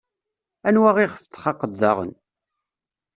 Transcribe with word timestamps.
Anwa 0.67 0.91
iɣef 1.03 1.13
txaqeḍ 1.23 1.73
daɣen? 1.81 2.11